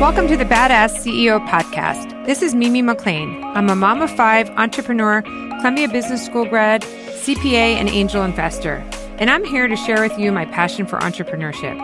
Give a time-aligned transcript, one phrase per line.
[0.00, 2.24] Welcome to the Badass CEO podcast.
[2.24, 3.42] This is Mimi McLean.
[3.56, 8.76] I'm a mom of five, entrepreneur, Columbia Business School grad, CPA, and angel investor.
[9.18, 11.74] And I'm here to share with you my passion for entrepreneurship.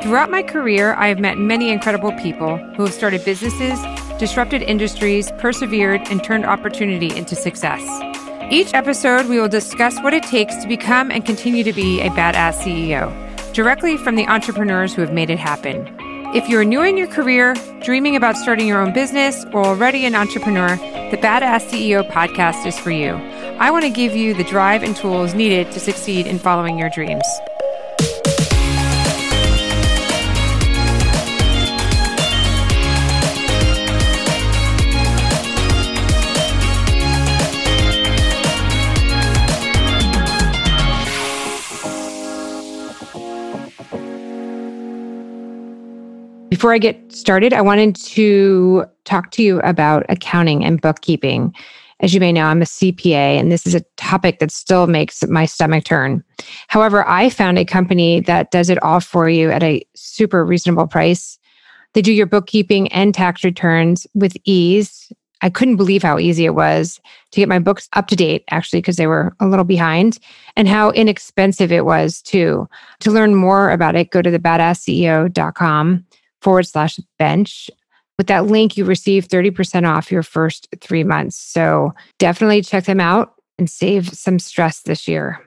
[0.00, 3.80] Throughout my career, I have met many incredible people who have started businesses,
[4.20, 7.82] disrupted industries, persevered, and turned opportunity into success.
[8.48, 12.10] Each episode, we will discuss what it takes to become and continue to be a
[12.10, 13.12] badass CEO,
[13.52, 16.05] directly from the entrepreneurs who have made it happen.
[16.34, 20.14] If you're new in your career, dreaming about starting your own business, or already an
[20.14, 20.76] entrepreneur,
[21.10, 23.12] the Badass CEO podcast is for you.
[23.58, 26.90] I want to give you the drive and tools needed to succeed in following your
[26.90, 27.24] dreams.
[46.56, 51.54] Before I get started, I wanted to talk to you about accounting and bookkeeping.
[52.00, 55.22] As you may know, I'm a CPA, and this is a topic that still makes
[55.26, 56.24] my stomach turn.
[56.68, 60.86] However, I found a company that does it all for you at a super reasonable
[60.86, 61.38] price.
[61.92, 65.12] They do your bookkeeping and tax returns with ease.
[65.42, 66.98] I couldn't believe how easy it was
[67.32, 70.18] to get my books up to date, actually, because they were a little behind,
[70.56, 72.66] and how inexpensive it was, too.
[73.00, 76.05] To learn more about it, go to thebadassceo.com
[76.42, 77.70] forward slash bench.
[78.18, 81.36] With that link, you receive 30% off your first three months.
[81.36, 85.40] So definitely check them out and save some stress this year.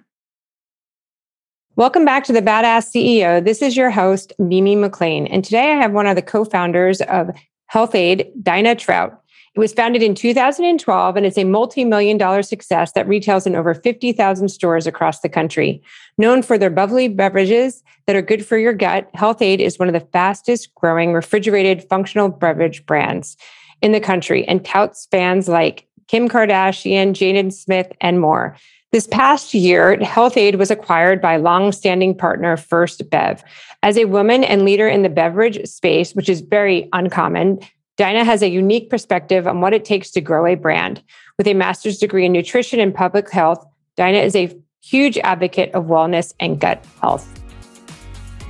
[1.75, 3.43] Welcome back to the Badass CEO.
[3.43, 5.27] This is your host, Mimi McLean.
[5.27, 7.29] And today I have one of the co founders of
[7.67, 9.21] Health Aid, Daina Trout.
[9.55, 13.55] It was founded in 2012 and it's a multi million dollar success that retails in
[13.55, 15.81] over 50,000 stores across the country.
[16.17, 19.93] Known for their bubbly beverages that are good for your gut, Health-Ade is one of
[19.93, 23.37] the fastest growing refrigerated functional beverage brands
[23.81, 28.57] in the country and touts fans like Kim Kardashian, Jaden Smith, and more.
[28.91, 33.43] This past year, Health-Ade was acquired by long-standing partner First Bev.
[33.83, 37.59] As a woman and leader in the beverage space, which is very uncommon,
[37.99, 41.03] Daina has a unique perspective on what it takes to grow a brand.
[41.37, 43.65] With a master's degree in nutrition and public health,
[43.97, 47.27] Daina is a huge advocate of wellness and gut health.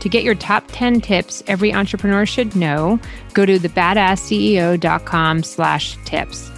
[0.02, 3.00] To get your top 10 tips every entrepreneur should know,
[3.34, 6.52] go to thebadassceo.com slash tips.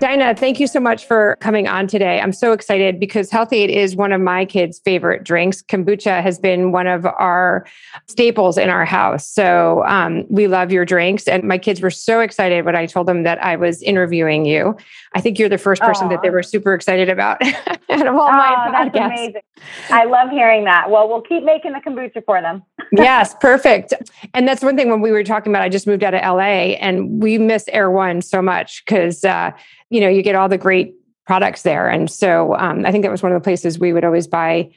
[0.00, 2.20] Daina, thank you so much for coming on today.
[2.20, 5.60] I'm so excited because Health-Ade is one of my kids' favorite drinks.
[5.60, 7.66] Kombucha has been one of our
[8.08, 9.28] staples in our house.
[9.28, 11.28] So um, we love your drinks.
[11.28, 14.74] And my kids were so excited when I told them that I was interviewing you.
[15.12, 16.12] I think you're the first person Aww.
[16.12, 17.42] that they were super excited about
[17.90, 18.92] out of all my oh, podcasts.
[18.94, 19.42] That's amazing.
[19.90, 20.90] I love hearing that.
[20.90, 22.62] Well, we'll keep making the kombucha for them.
[22.92, 23.92] yes, perfect.
[24.32, 26.78] And that's one thing when we were talking about, I just moved out of LA
[26.80, 29.50] and we miss Erewhon so much because, uh,
[29.90, 30.94] you know, you get all the great
[31.26, 31.88] products there.
[31.88, 34.70] And so um, I think that was one of the places we would always buy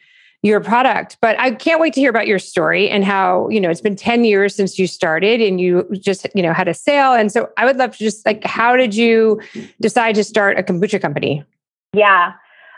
[0.43, 1.17] your product.
[1.21, 3.95] But I can't wait to hear about your story and how, you know, it's been
[3.95, 7.13] 10 years since you started and you just, you know, had a sale.
[7.13, 9.41] And so I would love to just like, how did you
[9.79, 11.43] decide to start a kombucha company?
[11.93, 12.33] Yeah.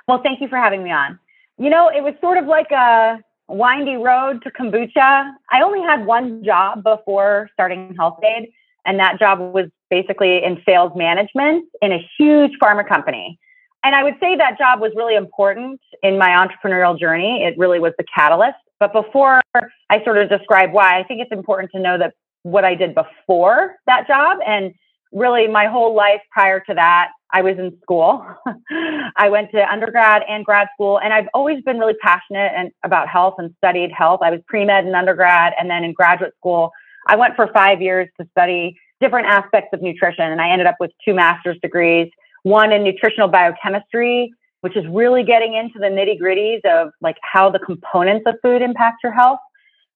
[0.08, 1.20] Well, thank you for having me on.
[1.58, 5.32] You know, it was sort of like a windy road to kombucha.
[5.52, 8.52] I only had one job before starting Health-Ade,
[8.86, 13.40] and that job was basically in sales management in a huge pharma company.
[13.84, 17.44] And I would say that job was really important in my entrepreneurial journey.
[17.44, 18.58] It really was the catalyst.
[18.80, 19.42] But before
[19.90, 22.96] I sort of describe why, I think it's important to know that what I did
[22.96, 24.74] before that job and
[25.12, 28.26] really my whole life prior to that, I was in school.
[29.16, 33.08] I went to undergrad and grad school, and I've always been really passionate and about
[33.08, 34.20] health and studied health.
[34.24, 36.72] I was pre med in undergrad, and then in graduate school,
[37.08, 40.32] I went for five years to study different aspects of nutrition.
[40.32, 42.10] And I ended up with two master's degrees,
[42.44, 47.50] one in nutritional biochemistry, which is really getting into the nitty gritties of like how
[47.50, 49.40] the components of food impact your health.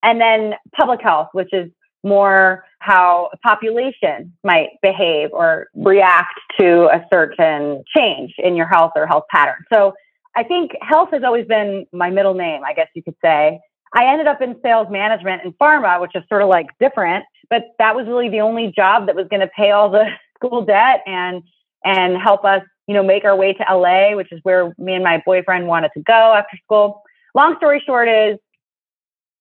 [0.03, 1.69] And then public health, which is
[2.03, 8.91] more how a population might behave or react to a certain change in your health
[8.95, 9.57] or health pattern.
[9.73, 9.93] So
[10.35, 13.59] I think health has always been my middle name, I guess you could say.
[13.93, 17.63] I ended up in sales management in pharma, which is sort of like different, but
[17.79, 20.05] that was really the only job that was going to pay all the
[20.35, 21.43] school debt and
[21.83, 25.03] and help us, you know, make our way to LA, which is where me and
[25.03, 27.01] my boyfriend wanted to go after school.
[27.33, 28.37] Long story short is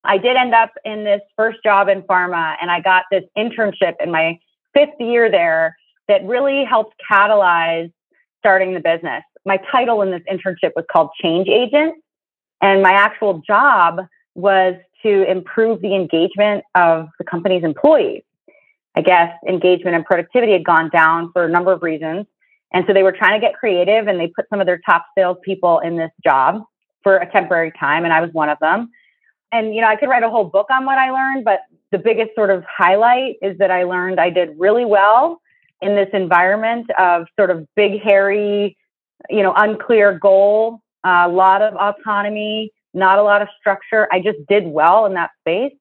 [0.04, 3.94] I did end up in this first job in pharma and I got this internship
[4.00, 4.38] in my
[4.72, 7.92] fifth year there that really helped catalyze
[8.38, 9.24] starting the business.
[9.44, 11.96] My title in this internship was called change agent
[12.62, 18.22] and my actual job was to improve the engagement of the company's employees.
[18.96, 22.26] I guess engagement and productivity had gone down for a number of reasons.
[22.72, 25.06] And so they were trying to get creative and they put some of their top
[25.16, 26.62] salespeople in this job
[27.02, 28.04] for a temporary time.
[28.04, 28.90] And I was one of them.
[29.52, 31.60] And, you know, I could write a whole book on what I learned, but
[31.90, 35.40] the biggest sort of highlight is that I learned I did really well
[35.80, 38.76] in this environment of sort of big, hairy,
[39.30, 44.08] you know, unclear goal, a lot of autonomy, not a lot of structure.
[44.12, 45.72] I just did well in that space.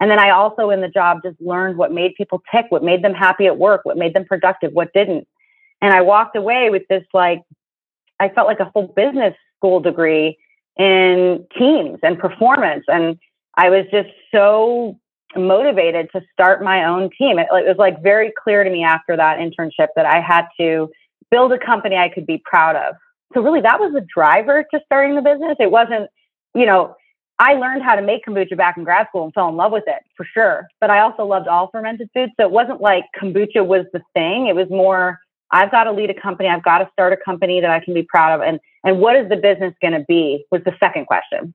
[0.00, 3.04] And then I also in the job just learned what made people tick, what made
[3.04, 5.28] them happy at work, what made them productive, what didn't.
[5.82, 7.42] And I walked away with this like,
[8.18, 10.38] I felt like a full business school degree
[10.78, 12.84] in teams and performance.
[12.88, 13.18] And
[13.56, 14.98] I was just so
[15.36, 17.38] motivated to start my own team.
[17.38, 20.90] It, it was like very clear to me after that internship that I had to
[21.30, 22.94] build a company I could be proud of.
[23.34, 25.56] So really that was the driver to starting the business.
[25.60, 26.08] It wasn't,
[26.54, 26.96] you know,
[27.38, 29.84] I learned how to make kombucha back in grad school and fell in love with
[29.86, 30.68] it for sure.
[30.78, 32.32] But I also loved all fermented foods.
[32.38, 34.46] So it wasn't like kombucha was the thing.
[34.46, 35.18] It was more,
[35.50, 36.50] I've got to lead a company.
[36.50, 38.46] I've got to start a company that I can be proud of.
[38.46, 41.54] And, and what is the business going to be was the second question.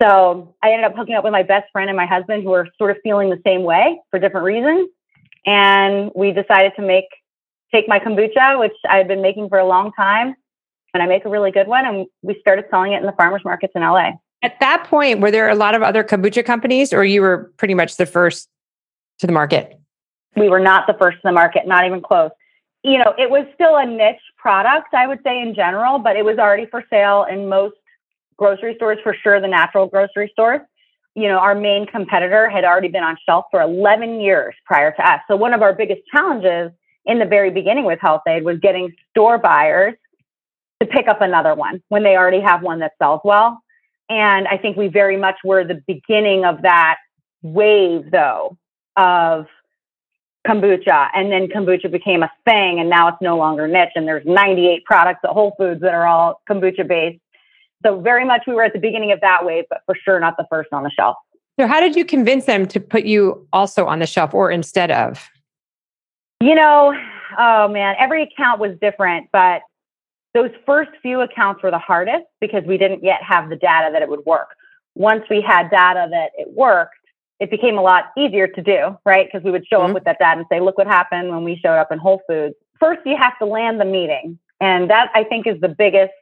[0.00, 2.68] So I ended up hooking up with my best friend and my husband who were
[2.78, 4.88] sort of feeling the same way for different reasons.
[5.44, 7.06] And we decided to make,
[7.70, 10.36] take my kombucha, which I had been making for a long time.
[10.94, 11.86] And I make a really good one.
[11.86, 14.12] And we started selling it in the farmers markets in LA.
[14.42, 17.74] At that point, were there a lot of other kombucha companies, or you were pretty
[17.74, 18.48] much the first
[19.18, 19.78] to the market?
[20.36, 22.30] We were not the first to the market, not even close.
[22.84, 26.24] You know, it was still a niche product, I would say in general, but it
[26.24, 27.74] was already for sale in most
[28.36, 30.60] grocery stores, for sure, the natural grocery stores.
[31.16, 35.08] You know, our main competitor had already been on shelf for 11 years prior to
[35.08, 35.20] us.
[35.26, 36.70] So, one of our biggest challenges
[37.04, 39.94] in the very beginning with Health-Ade was getting store buyers
[40.80, 43.60] to pick up another one when they already have one that sells well.
[44.08, 46.96] And I think we very much were the beginning of that
[47.42, 48.56] wave, though,
[48.96, 49.46] of
[50.46, 51.08] kombucha.
[51.14, 53.90] And then kombucha became a thing, and now it's no longer niche.
[53.94, 57.20] And there's 98 products at Whole Foods that are all kombucha based.
[57.84, 60.36] So, very much we were at the beginning of that wave, but for sure not
[60.36, 61.16] the first on the shelf.
[61.60, 64.90] So, how did you convince them to put you also on the shelf or instead
[64.90, 65.28] of?
[66.40, 66.94] You know,
[67.38, 69.62] oh man, every account was different, but
[70.34, 74.02] those first few accounts were the hardest because we didn't yet have the data that
[74.02, 74.48] it would work.
[74.94, 76.94] Once we had data that it worked,
[77.40, 79.26] it became a lot easier to do, right?
[79.26, 79.90] Because we would show mm-hmm.
[79.90, 82.20] up with that data and say, look what happened when we showed up in Whole
[82.28, 82.54] Foods.
[82.80, 84.38] First, you have to land the meeting.
[84.60, 86.12] And that I think is the biggest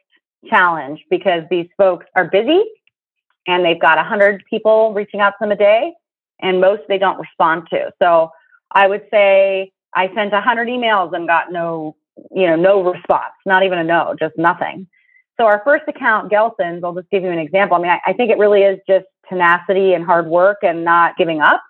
[0.47, 2.63] challenge because these folks are busy
[3.47, 5.93] and they've got 100 people reaching out to them a day,
[6.41, 7.91] and most they don't respond to.
[7.97, 8.29] So
[8.71, 11.95] I would say I sent 100 emails and got no
[12.31, 14.87] you know, no response, not even a no, just nothing.
[15.39, 17.77] So our first account, Gelson's, I'll just give you an example.
[17.77, 21.15] I mean, I, I think it really is just tenacity and hard work and not
[21.17, 21.61] giving up.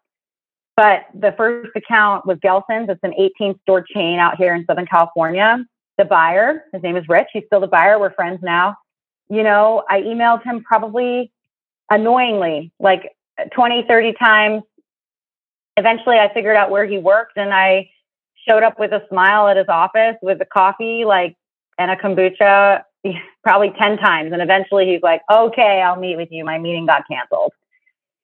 [0.78, 2.90] But the first account was Gelson's.
[2.90, 5.66] It's an 18 store chain out here in Southern California.
[5.98, 7.28] The buyer, his name is Rich.
[7.34, 8.00] He's still the buyer.
[8.00, 8.76] We're friends now.
[9.30, 11.32] You know, I emailed him probably
[11.90, 13.12] annoyingly, like
[13.54, 14.64] 20, 30 times.
[15.76, 17.90] Eventually, I figured out where he worked and I
[18.48, 21.36] showed up with a smile at his office with a coffee, like,
[21.78, 22.82] and a kombucha
[23.44, 24.32] probably 10 times.
[24.34, 26.44] And eventually he's like, okay, I'll meet with you.
[26.44, 27.54] My meeting got canceled.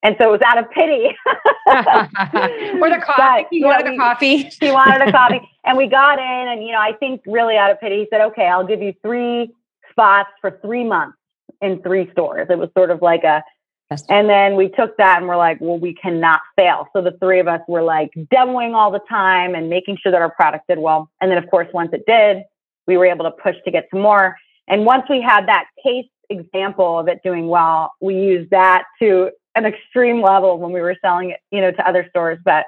[0.04, 1.08] And so it was out of pity.
[1.66, 3.48] or the coffee.
[3.52, 4.50] he wanted the coffee.
[4.60, 5.42] he wanted a coffee.
[5.66, 8.20] And we got in, and, you know, I think really out of pity, he said,
[8.20, 9.50] okay, I'll give you three
[9.90, 11.18] spots for three months
[11.62, 12.48] in three stores.
[12.50, 13.42] It was sort of like a,
[14.10, 16.88] and then we took that and we're like, well, we cannot fail.
[16.94, 20.22] So the three of us were like demoing all the time and making sure that
[20.22, 21.10] our product did well.
[21.22, 22.44] And then, of course, once it did,
[22.88, 24.36] we were able to push to get some more.
[24.68, 29.32] And once we had that case example of it doing well, we used that to
[29.56, 32.40] an extreme level when we were selling it, you know, to other stores.
[32.44, 32.66] But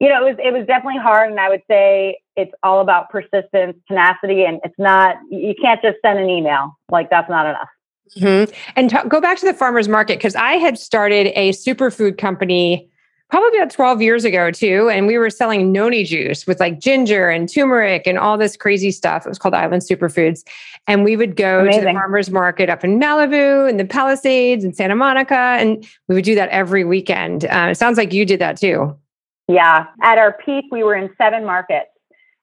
[0.00, 3.10] you know, it was it was definitely hard, and I would say it's all about
[3.10, 7.68] persistence, tenacity, and it's not you can't just send an email like that's not enough.
[8.16, 8.52] Mm-hmm.
[8.76, 12.88] And t- go back to the farmers market because I had started a superfood company
[13.30, 14.88] probably about 12 years ago too.
[14.88, 18.90] And we were selling noni juice with like ginger and turmeric and all this crazy
[18.90, 19.26] stuff.
[19.26, 20.44] It was called Island Superfoods.
[20.86, 21.80] And we would go Amazing.
[21.80, 25.34] to the farmers market up in Malibu and the Palisades and Santa Monica.
[25.34, 27.44] And we would do that every weekend.
[27.44, 28.96] Uh, it sounds like you did that too.
[29.46, 29.86] Yeah.
[30.02, 31.90] At our peak, we were in seven markets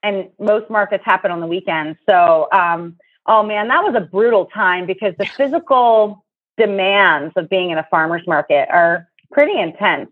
[0.03, 1.97] and most markets happen on the weekends.
[2.07, 2.95] So, um,
[3.27, 6.23] oh man, that was a brutal time because the physical
[6.57, 10.09] demands of being in a farmer's market are pretty intense.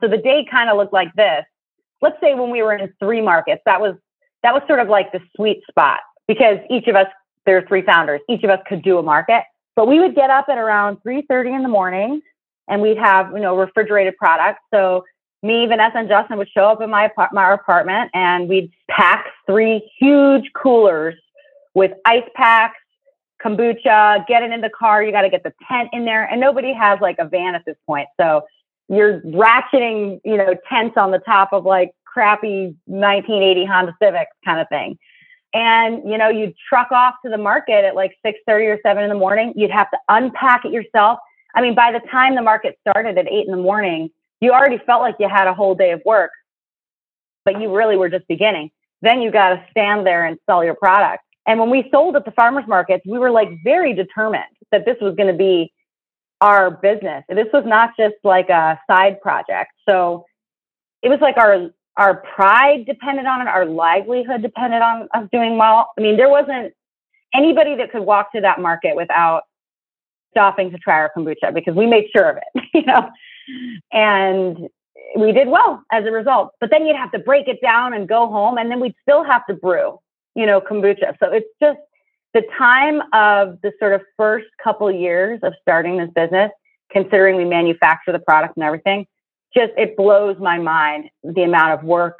[0.00, 1.44] So the day kind of looked like this.
[2.00, 3.94] Let's say when we were in three markets, that was
[4.42, 7.06] that was sort of like the sweet spot because each of us,
[7.46, 9.42] there are three founders, each of us could do a market.
[9.76, 12.20] But we would get up at around 3:30 in the morning
[12.68, 14.60] and we'd have, you know, refrigerated products.
[14.72, 15.04] So
[15.42, 19.90] me, Vanessa, and Justin would show up in my, my apartment and we'd pack three
[19.98, 21.14] huge coolers
[21.74, 22.78] with ice packs,
[23.44, 25.02] kombucha, get it in the car.
[25.02, 26.24] You got to get the tent in there.
[26.24, 28.08] And nobody has like a van at this point.
[28.18, 28.44] So
[28.88, 34.60] you're ratcheting, you know, tents on the top of like crappy 1980 Honda Civics kind
[34.60, 34.98] of thing.
[35.52, 39.08] And, you know, you'd truck off to the market at like 6.30 or 7 in
[39.08, 39.52] the morning.
[39.56, 41.18] You'd have to unpack it yourself.
[41.54, 44.78] I mean, by the time the market started at 8 in the morning, you already
[44.78, 46.32] felt like you had a whole day of work,
[47.44, 48.70] but you really were just beginning.
[49.00, 51.23] Then you got to stand there and sell your product.
[51.46, 54.96] And when we sold at the farmers markets, we were like very determined that this
[55.00, 55.72] was going to be
[56.40, 57.24] our business.
[57.28, 59.72] This was not just like a side project.
[59.88, 60.24] So
[61.02, 65.56] it was like our our pride depended on it, our livelihood depended on us doing
[65.56, 65.92] well.
[65.96, 66.74] I mean, there wasn't
[67.32, 69.42] anybody that could walk to that market without
[70.32, 73.10] stopping to try our kombucha because we made sure of it, you know.
[73.92, 74.68] And
[75.16, 76.52] we did well as a result.
[76.60, 79.22] But then you'd have to break it down and go home, and then we'd still
[79.22, 79.98] have to brew,
[80.34, 81.16] you know, kombucha.
[81.20, 81.78] So it's just
[82.32, 86.50] the time of the sort of first couple years of starting this business,
[86.90, 89.06] considering we manufacture the product and everything,
[89.54, 92.18] just it blows my mind the amount of work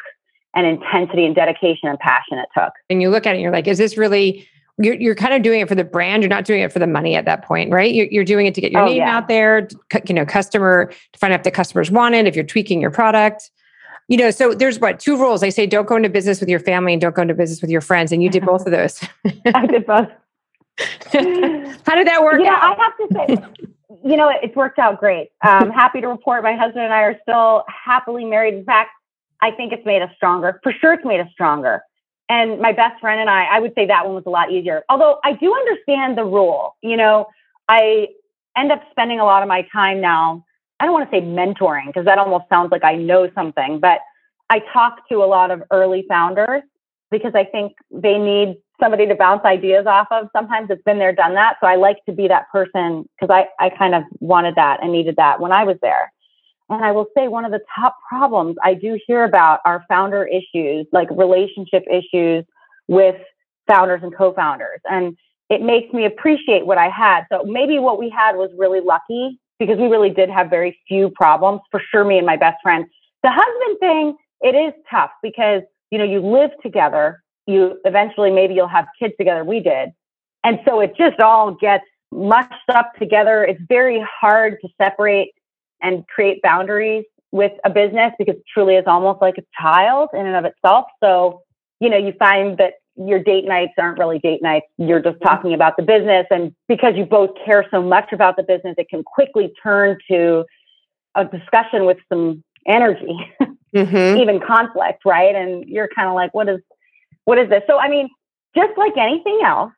[0.54, 2.72] and intensity and dedication and passion it took.
[2.88, 4.46] And you look at it and you're like, is this really
[4.78, 6.22] you're, you're kind of doing it for the brand.
[6.22, 7.94] You're not doing it for the money at that point, right?
[7.94, 9.16] You're, you're doing it to get your oh, name yeah.
[9.16, 9.68] out there,
[10.08, 12.90] you know, customer to find out if the customers want it, if you're tweaking your
[12.90, 13.50] product.
[14.08, 15.42] You know, so there's what two rules.
[15.42, 17.70] I say don't go into business with your family and don't go into business with
[17.70, 18.12] your friends.
[18.12, 19.02] And you did both of those.
[19.54, 20.08] I did both.
[20.78, 22.78] How did that work yeah, out?
[22.78, 23.66] I have to say,
[24.04, 25.30] you know, it's worked out great.
[25.42, 28.54] I'm happy to report my husband and I are still happily married.
[28.54, 28.90] In fact,
[29.40, 30.60] I think it's made us stronger.
[30.62, 31.82] For sure, it's made us stronger.
[32.28, 34.82] And my best friend and I, I would say that one was a lot easier.
[34.88, 36.76] Although I do understand the rule.
[36.82, 37.26] You know,
[37.68, 38.08] I
[38.56, 40.44] end up spending a lot of my time now.
[40.80, 44.00] I don't want to say mentoring because that almost sounds like I know something, but
[44.50, 46.62] I talk to a lot of early founders
[47.10, 50.28] because I think they need somebody to bounce ideas off of.
[50.36, 51.56] Sometimes it's been there, done that.
[51.60, 54.92] So I like to be that person because I, I kind of wanted that and
[54.92, 56.12] needed that when I was there.
[56.68, 60.26] And I will say one of the top problems I do hear about are founder
[60.26, 62.44] issues, like relationship issues
[62.88, 63.16] with
[63.68, 64.80] founders and co-founders.
[64.84, 65.16] And
[65.50, 67.24] it makes me appreciate what I had.
[67.30, 71.10] So maybe what we had was really lucky because we really did have very few
[71.10, 71.60] problems.
[71.70, 72.84] For sure, me and my best friend.
[73.22, 77.22] The husband thing, it is tough because you know you live together.
[77.46, 79.44] You eventually maybe you'll have kids together.
[79.44, 79.90] We did,
[80.42, 83.44] and so it just all gets mushed up together.
[83.44, 85.32] It's very hard to separate
[85.82, 90.36] and create boundaries with a business because truly is almost like a child in and
[90.36, 90.86] of itself.
[91.02, 91.42] So,
[91.80, 94.66] you know, you find that your date nights aren't really date nights.
[94.78, 95.28] You're just mm-hmm.
[95.28, 96.26] talking about the business.
[96.30, 100.44] And because you both care so much about the business, it can quickly turn to
[101.14, 103.16] a discussion with some energy,
[103.74, 104.20] mm-hmm.
[104.20, 105.34] even conflict, right?
[105.34, 106.60] And you're kind of like, what is,
[107.24, 107.62] what is this?
[107.66, 108.08] So, I mean,
[108.56, 109.72] just like anything else,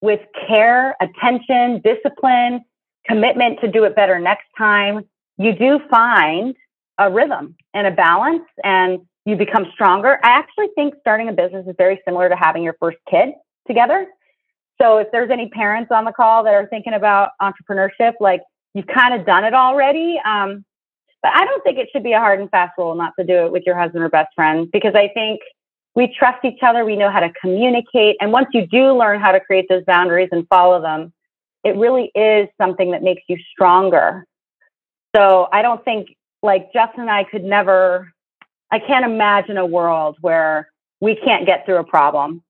[0.00, 2.64] with care, attention, discipline,
[3.06, 5.02] commitment to do it better next time,
[5.38, 6.54] you do find
[6.98, 10.18] a rhythm and a balance and you become stronger.
[10.22, 13.30] I actually think starting a business is very similar to having your first kid
[13.66, 14.06] together.
[14.80, 18.40] So if there's any parents on the call that are thinking about entrepreneurship, like
[18.74, 20.18] you've kind of done it already.
[20.24, 20.64] Um,
[21.22, 23.46] but I don't think it should be a hard and fast rule not to do
[23.46, 25.40] it with your husband or best friend because I think
[25.94, 26.84] we trust each other.
[26.84, 28.16] We know how to communicate.
[28.20, 31.12] And once you do learn how to create those boundaries and follow them,
[31.64, 34.24] it really is something that makes you stronger
[35.16, 36.08] so I don't think
[36.42, 38.12] like Justin and I could never,
[38.70, 40.70] I can't imagine a world where
[41.00, 42.42] we can't get through a problem.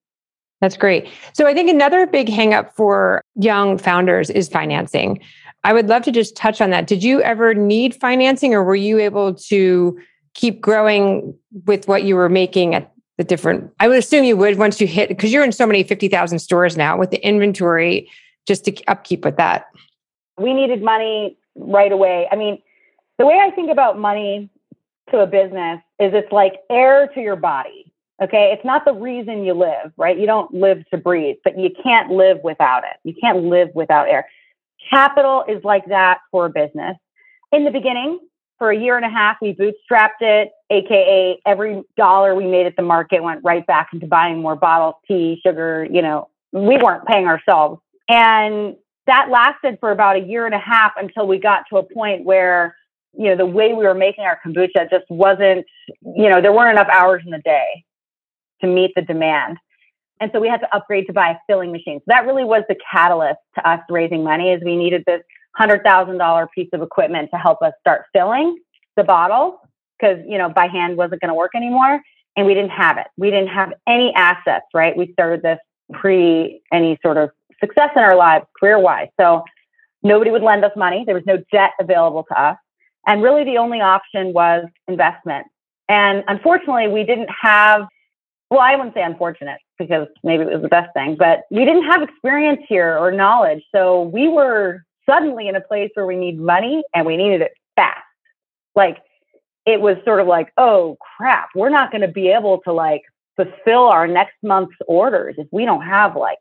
[0.61, 1.09] That's great.
[1.35, 5.21] So I think another big hangup for young founders is financing.
[5.65, 6.87] I would love to just touch on that.
[6.87, 9.99] Did you ever need financing or were you able to
[10.35, 14.59] keep growing with what you were making at the different I would assume you would
[14.59, 18.11] once you hit because you're in so many 50,000 stores now with the inventory
[18.47, 19.67] just to upkeep with that.
[20.39, 22.29] We needed money right away.
[22.31, 22.63] I mean,
[23.19, 24.51] the way I think about money
[25.11, 27.93] to a business is it's like air to your body.
[28.23, 28.51] Okay.
[28.53, 30.19] It's not the reason you live, right?
[30.19, 32.97] You don't live to breathe, but you can't live without it.
[33.05, 34.27] You can't live without air.
[34.91, 36.97] Capital is like that for a business.
[37.53, 38.21] In the beginning,
[38.59, 42.77] for a year and a half, we bootstrapped it, AKA every dollar we made at
[42.77, 47.07] the market went right back into buying more bottles, tea, sugar, you know, we weren't
[47.07, 47.81] paying ourselves.
[48.09, 48.77] And
[49.07, 52.25] that lasted for about a year and a half until we got to a point
[52.25, 52.77] where
[53.19, 55.65] you know the way we were making our kombucha just wasn't
[56.17, 57.85] you know there weren't enough hours in the day
[58.61, 59.59] to meet the demand
[60.21, 62.63] and so we had to upgrade to buy a filling machine so that really was
[62.69, 65.23] the catalyst to us raising money is we needed this
[65.59, 68.59] $100,000 piece of equipment to help us start filling
[68.97, 69.61] the bottle
[69.99, 72.01] because, you know, by hand wasn't going to work anymore.
[72.37, 73.07] And we didn't have it.
[73.17, 74.95] We didn't have any assets, right?
[74.97, 75.59] We started this
[75.93, 77.31] pre any sort of
[77.61, 79.09] success in our lives career wise.
[79.19, 79.43] So
[80.03, 81.05] nobody would lend us money.
[81.07, 82.57] There was no debt available to us.
[83.07, 85.47] And really the only option was investment.
[85.89, 87.87] And unfortunately, we didn't have,
[88.51, 91.85] well, I wouldn't say unfortunate because maybe it was the best thing, but we didn't
[91.85, 93.63] have experience here or knowledge.
[93.75, 97.53] So we were suddenly in a place where we need money and we needed it
[97.77, 98.01] fast.
[98.75, 98.99] Like
[99.67, 103.03] it was sort of like, oh crap, we're not going to be able to like
[103.37, 106.39] fulfill our next month's orders if we don't have like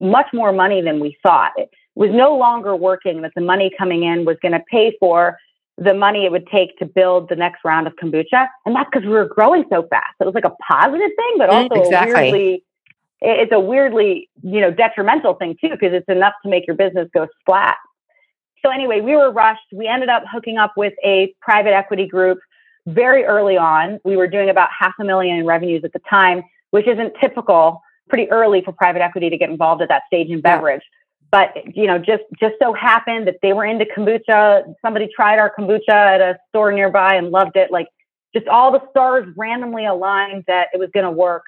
[0.00, 1.52] much more money than we thought.
[1.56, 5.38] It was no longer working that the money coming in was going to pay for
[5.76, 8.46] the money it would take to build the next round of kombucha.
[8.64, 10.14] And that's because we were growing so fast.
[10.20, 12.14] It was like a positive thing, but mm, also exactly.
[12.14, 12.64] weirdly,
[13.20, 17.08] it's a weirdly, you know, detrimental thing too, because it's enough to make your business
[17.12, 17.76] go splat.
[18.64, 19.62] So anyway, we were rushed.
[19.72, 22.38] We ended up hooking up with a private equity group
[22.86, 23.98] very early on.
[24.04, 27.82] We were doing about half a million in revenues at the time, which isn't typical,
[28.08, 30.82] pretty early for private equity to get involved at that stage in beverage.
[30.82, 31.00] Yeah
[31.34, 34.72] but you know just just so happened that they were into kombucha.
[34.80, 37.72] Somebody tried our kombucha at a store nearby and loved it.
[37.72, 37.88] Like
[38.32, 41.42] just all the stars randomly aligned that it was going to work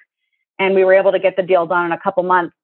[0.59, 2.57] and we were able to get the deal done in a couple months.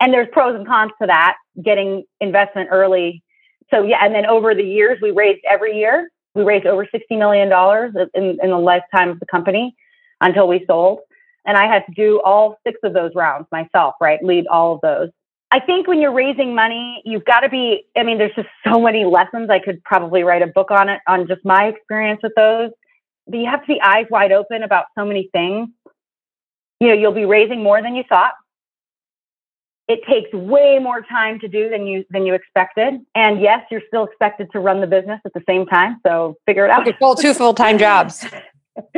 [0.00, 3.22] And there's pros and cons to that getting investment early.
[3.70, 7.16] So yeah and then over the years we raised every year we raised over 60
[7.16, 9.74] million dollars in, in the lifetime of the company
[10.22, 11.00] until we sold.
[11.44, 14.24] And i had to do all six of those rounds myself right?
[14.24, 15.10] Lead all of those
[15.52, 18.80] I think when you're raising money, you've got to be, I mean, there's just so
[18.80, 19.50] many lessons.
[19.50, 22.70] I could probably write a book on it, on just my experience with those.
[23.26, 25.68] But you have to be eyes wide open about so many things.
[26.80, 28.32] You know, you'll be raising more than you thought.
[29.88, 33.00] It takes way more time to do than you than you expected.
[33.14, 36.00] And yes, you're still expected to run the business at the same time.
[36.06, 36.88] So figure it out.
[36.88, 38.24] Okay, full two full time jobs.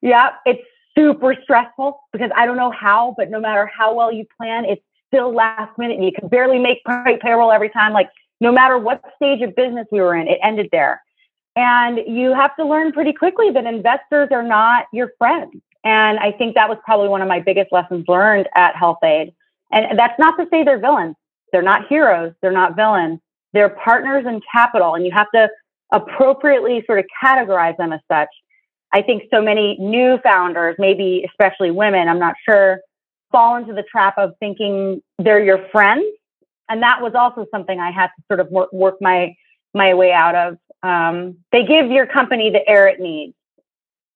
[0.00, 0.62] yeah, it's
[0.96, 4.82] super stressful because I don't know how, but no matter how well you plan, it's
[5.12, 6.78] still last minute and you can barely make
[7.20, 7.92] payroll every time.
[7.92, 8.08] Like
[8.40, 11.02] no matter what stage of business we were in, it ended there.
[11.56, 15.52] And you have to learn pretty quickly that investors are not your friends.
[15.84, 19.32] And I think that was probably one of my biggest lessons learned at Health-Ade.
[19.72, 21.16] And that's not to say they're villains.
[21.52, 22.32] They're not heroes.
[22.40, 23.18] They're not villains.
[23.52, 24.94] They're partners in capital.
[24.94, 25.48] And you have to
[25.92, 28.28] appropriately sort of categorize them as such.
[28.92, 32.80] I think so many new founders, maybe especially women, I'm not sure,
[33.30, 36.04] fall into the trap of thinking they're your friends.
[36.68, 39.34] And that was also something I had to sort of work, my
[39.74, 40.58] my way out of.
[40.82, 43.34] Um, they give your company the air it needs,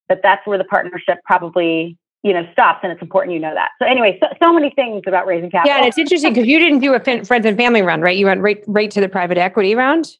[0.07, 3.71] but that's where the partnership probably you know stops, and it's important you know that.
[3.79, 5.73] So anyway, so, so many things about raising capital.
[5.73, 8.17] Yeah, and it's interesting because you didn't do a friends and family round, right?
[8.17, 10.17] You went right right to the private equity round.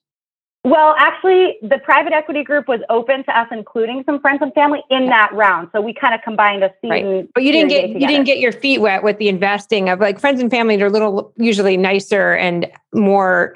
[0.66, 4.84] Well, actually, the private equity group was open to us including some friends and family
[4.90, 5.70] in that round.
[5.72, 6.90] So we kind of combined a seed.
[6.90, 7.30] Right.
[7.36, 10.20] But you didn't get you didn't get your feet wet with the investing of like
[10.20, 13.56] friends and family are a little usually nicer and more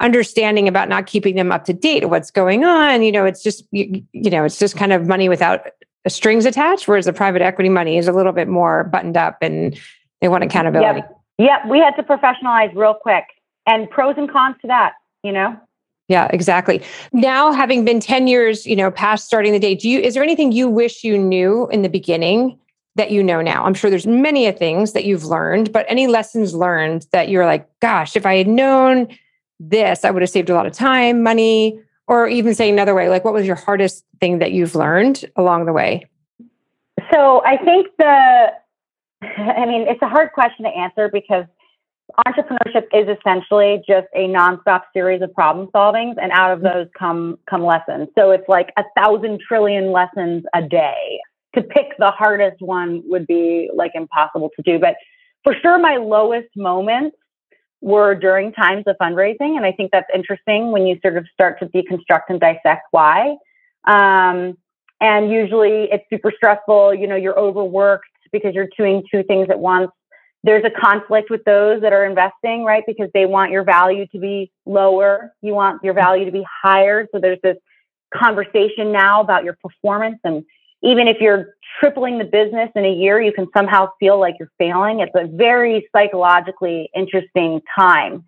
[0.00, 3.02] understanding about not keeping them up to date of what's going on.
[3.02, 5.60] You know, it's just you, you know, it's just kind of money without
[6.08, 9.78] strings attached, whereas the private equity money is a little bit more buttoned up and
[10.22, 11.00] they want accountability.
[11.00, 11.20] Yep.
[11.38, 11.70] Yep.
[11.70, 13.24] We had to professionalize real quick.
[13.66, 15.60] And pros and cons to that, you know?
[16.08, 16.82] Yeah, exactly.
[17.12, 20.22] Now, having been 10 years, you know, past starting the day, do you is there
[20.22, 22.58] anything you wish you knew in the beginning
[22.94, 23.64] that you know now?
[23.64, 27.68] I'm sure there's many things that you've learned, but any lessons learned that you're like,
[27.80, 29.08] gosh, if I had known
[29.58, 33.08] this, I would have saved a lot of time, money, or even say another way,
[33.08, 36.06] like what was your hardest thing that you've learned along the way?
[37.12, 38.52] So I think the
[39.22, 41.46] I mean, it's a hard question to answer because
[42.26, 47.38] entrepreneurship is essentially just a nonstop series of problem solvings and out of those come
[47.50, 48.08] come lessons.
[48.16, 51.20] So it's like a thousand trillion lessons a day.
[51.54, 54.78] To pick the hardest one would be like impossible to do.
[54.78, 54.96] But
[55.42, 57.16] for sure my lowest moments
[57.80, 61.58] were during times of fundraising and i think that's interesting when you sort of start
[61.58, 63.36] to deconstruct and dissect why.
[63.84, 64.56] Um,
[65.00, 69.58] and usually it's super stressful you know you're overworked because you're doing two things at
[69.58, 69.90] once
[70.46, 72.84] there's a conflict with those that are investing, right?
[72.86, 75.34] Because they want your value to be lower.
[75.42, 77.08] You want your value to be higher.
[77.12, 77.56] So there's this
[78.14, 80.20] conversation now about your performance.
[80.22, 80.44] And
[80.84, 84.52] even if you're tripling the business in a year, you can somehow feel like you're
[84.56, 85.00] failing.
[85.00, 88.24] It's a very psychologically interesting time.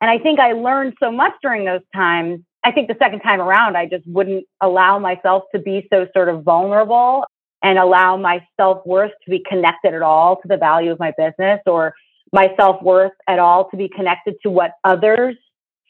[0.00, 2.42] And I think I learned so much during those times.
[2.62, 6.28] I think the second time around, I just wouldn't allow myself to be so sort
[6.28, 7.24] of vulnerable
[7.66, 11.12] and allow my self worth to be connected at all to the value of my
[11.18, 11.94] business or
[12.32, 15.34] my self worth at all to be connected to what others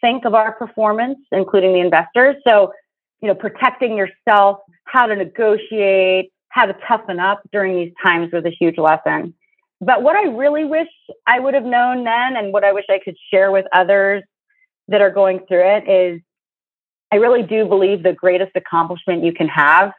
[0.00, 2.36] think of our performance, including the investors.
[2.48, 2.72] So,
[3.20, 8.46] you know, protecting yourself, how to negotiate, how to toughen up during these times was
[8.46, 9.34] a huge lesson.
[9.82, 10.88] But what I really wish
[11.26, 14.22] I would have known then, and what I wish I could share with others
[14.88, 16.22] that are going through it, is
[17.12, 19.92] I really do believe the greatest accomplishment you can have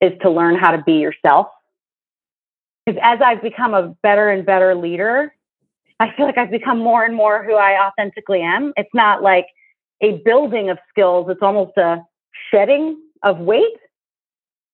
[0.00, 1.48] is to learn how to be yourself.
[2.84, 5.34] Because as I've become a better and better leader,
[5.98, 8.72] I feel like I've become more and more who I authentically am.
[8.76, 9.46] It's not like
[10.00, 12.02] a building of skills, it's almost a
[12.50, 13.76] shedding of weight,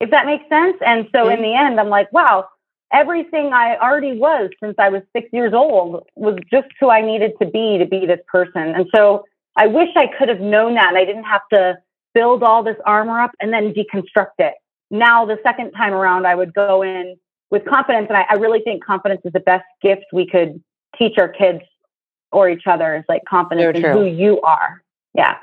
[0.01, 0.77] if that makes sense.
[0.87, 2.47] And so in the end, I'm like, wow,
[2.93, 7.33] everything I already was since I was six years old was just who I needed
[7.43, 8.63] to be to be this person.
[8.63, 9.25] And so
[9.57, 11.79] I wish I could have known that and I didn't have to
[12.15, 14.55] build all this armor up and then deconstruct it.
[14.91, 17.17] Now, the second time around, I would go in
[17.51, 18.07] with confidence.
[18.09, 20.63] And I, I really think confidence is the best gift we could
[20.99, 21.61] teach our kids
[22.33, 24.83] or each other is like confidence in who you are.
[25.15, 25.37] Yeah.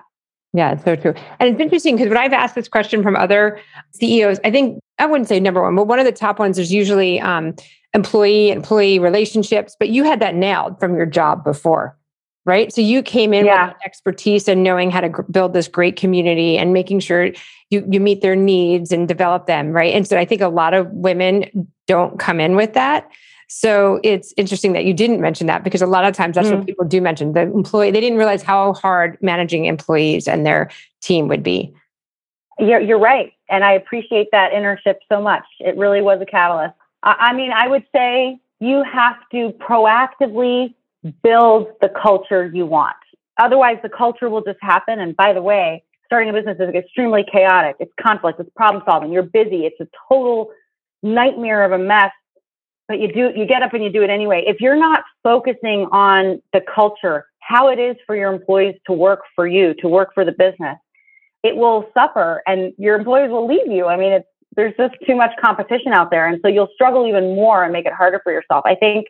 [0.53, 1.15] Yeah, it's so true.
[1.39, 3.59] And it's interesting because when I've asked this question from other
[3.93, 6.71] CEOs, I think I wouldn't say number one, but one of the top ones is
[6.71, 7.55] usually um,
[7.95, 9.75] employee employee relationships.
[9.79, 11.97] But you had that nailed from your job before,
[12.45, 12.73] right?
[12.73, 13.67] So you came in yeah.
[13.67, 17.31] with expertise and knowing how to g- build this great community and making sure
[17.69, 19.93] you you meet their needs and develop them, right?
[19.93, 23.09] And so I think a lot of women don't come in with that.
[23.47, 26.57] So it's interesting that you didn't mention that because a lot of times that's mm.
[26.57, 27.33] what people do mention.
[27.33, 31.71] The employee, they didn't realize how hard managing employees and their team would be.
[32.57, 33.33] You're, you're right.
[33.49, 35.43] And I appreciate that internship so much.
[35.59, 36.73] It really was a catalyst.
[37.03, 40.73] I, I mean, I would say you have to proactively
[41.23, 42.95] build the culture you want.
[43.41, 44.99] Otherwise, the culture will just happen.
[44.99, 47.75] And by the way, starting a business is extremely chaotic.
[47.79, 49.11] It's conflict, it's problem solving.
[49.11, 49.65] You're busy.
[49.65, 50.51] It's a total
[51.01, 52.11] nightmare of a mess
[52.87, 55.87] but you do you get up and you do it anyway if you're not focusing
[55.91, 60.13] on the culture how it is for your employees to work for you to work
[60.13, 60.77] for the business
[61.43, 65.15] it will suffer and your employees will leave you i mean it's there's just too
[65.15, 68.31] much competition out there and so you'll struggle even more and make it harder for
[68.31, 69.07] yourself i think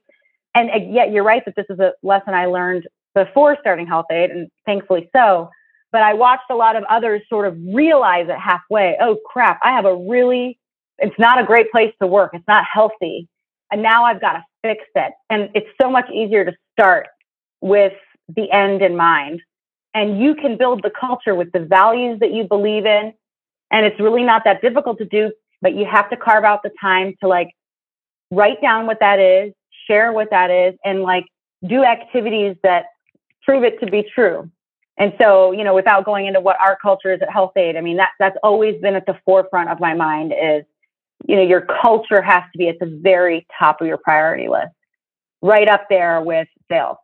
[0.56, 4.32] and uh, yet you're right that this is a lesson i learned before starting Health-Ade,
[4.32, 5.50] and thankfully so
[5.92, 9.72] but i watched a lot of others sort of realize it halfway oh crap i
[9.72, 10.60] have a really
[11.00, 13.28] it's not a great place to work it's not healthy
[13.74, 15.14] and now I've got to fix it.
[15.32, 17.08] And it's so much easier to start
[17.60, 17.94] with
[18.30, 19.42] the end in mind.
[19.96, 23.14] And you can build the culture with the values that you believe in.
[23.72, 26.70] And it's really not that difficult to do, but you have to carve out the
[26.80, 27.50] time to like
[28.30, 29.54] write down what that is,
[29.88, 31.26] share what that is, and like
[31.68, 32.86] do activities that
[33.44, 34.50] prove it to be true.
[34.98, 37.98] And so, you know, without going into what our culture is at Health-Ade, I mean,
[37.98, 40.64] that, that's always been at the forefront of my mind is
[41.26, 44.74] you know, your culture has to be at the very top of your priority list,
[45.42, 46.98] right up there with sales.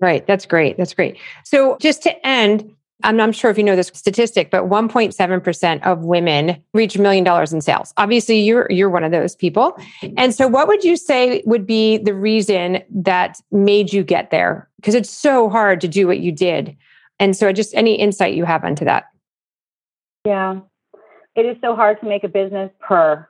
[0.00, 0.26] Right.
[0.26, 0.76] That's great.
[0.76, 1.16] That's great.
[1.44, 6.04] So just to end, I'm not sure if you know this statistic, but 1.7% of
[6.04, 7.92] women reach a million dollars in sales.
[7.98, 9.78] Obviously, you're you're one of those people.
[10.16, 14.68] And so what would you say would be the reason that made you get there?
[14.76, 16.76] Because it's so hard to do what you did.
[17.18, 19.04] And so just any insight you have onto that.
[20.24, 20.60] Yeah
[21.36, 23.28] it is so hard to make a business per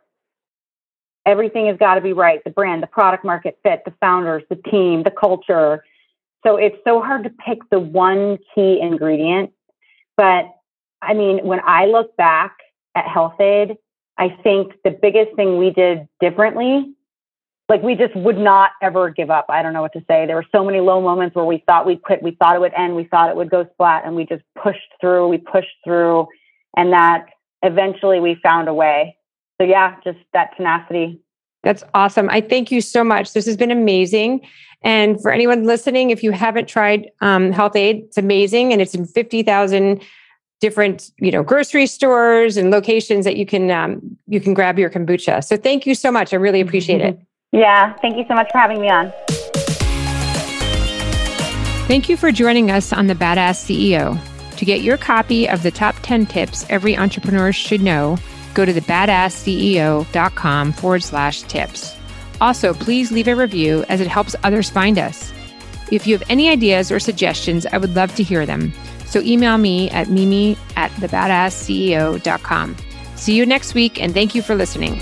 [1.26, 4.56] everything has got to be right the brand the product market fit the founders the
[4.70, 5.84] team the culture
[6.46, 9.52] so it's so hard to pick the one key ingredient
[10.16, 10.46] but
[11.02, 12.56] i mean when i look back
[12.94, 13.76] at Health-Ade,
[14.18, 16.92] i think the biggest thing we did differently
[17.68, 20.36] like we just would not ever give up i don't know what to say there
[20.36, 22.94] were so many low moments where we thought we'd quit we thought it would end
[22.96, 26.26] we thought it would go splat and we just pushed through we pushed through
[26.76, 27.26] and that
[27.62, 29.16] eventually we found a way.
[29.60, 31.20] So yeah, just that tenacity.
[31.66, 32.30] That's awesome.
[32.30, 33.32] I thank you so much.
[33.32, 34.46] This has been amazing.
[34.82, 39.04] And for anyone listening, if you haven't tried um, Health-Ade, it's amazing, and it's in
[39.04, 40.00] fifty thousand
[40.60, 44.88] different, you know, grocery stores and locations that you can um, you can grab your
[44.88, 45.42] kombucha.
[45.42, 46.32] So thank you so much.
[46.32, 47.20] I really appreciate it.
[47.52, 49.10] Yeah, thank you so much for having me on.
[51.86, 54.18] Thank you for joining us on the Badass CEO.
[54.56, 58.18] To get your copy of the top 10 tips every entrepreneur should know,
[58.56, 61.94] go to thebadassceo.com forward slash tips.
[62.40, 65.32] Also, please leave a review as it helps others find us.
[65.92, 68.72] If you have any ideas or suggestions, I would love to hear them.
[69.04, 72.76] So email me at mimi at thebadassceo.com.
[73.14, 74.98] See you next week, and thank you for listening.